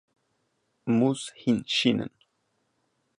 [0.97, 2.13] Mûz hîn şîn in.